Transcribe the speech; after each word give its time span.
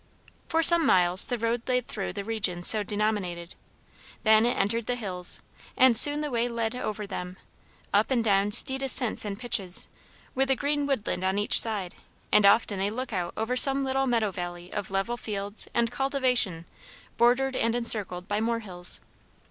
For 0.47 0.63
some 0.63 0.83
miles 0.83 1.27
the 1.27 1.37
road 1.37 1.61
lay 1.69 1.79
through 1.81 2.13
the 2.13 2.23
region 2.23 2.63
so 2.63 2.81
denominated. 2.81 3.53
Then 4.23 4.47
it 4.47 4.57
entered 4.57 4.87
the 4.87 4.95
hills, 4.95 5.41
and 5.77 5.95
soon 5.95 6.21
the 6.21 6.31
way 6.31 6.47
led 6.47 6.73
over 6.75 7.05
them, 7.05 7.37
up 7.93 8.09
and 8.09 8.23
down 8.23 8.49
steep 8.51 8.81
ascents 8.81 9.23
and 9.25 9.37
pitches, 9.37 9.87
with 10.33 10.49
a 10.49 10.55
green 10.55 10.87
woodland 10.87 11.23
on 11.23 11.37
each 11.37 11.59
side, 11.61 11.93
and 12.31 12.47
often 12.47 12.79
a 12.81 12.89
look 12.89 13.13
out 13.13 13.35
over 13.37 13.55
some 13.55 13.83
little 13.83 14.07
meadow 14.07 14.31
valley 14.31 14.73
of 14.73 14.89
level 14.89 15.17
fields 15.17 15.67
and 15.71 15.91
cultivation 15.91 16.65
bordered 17.17 17.55
and 17.55 17.75
encircled 17.75 18.27
by 18.27 18.41
more 18.41 18.61
hills. 18.61 19.01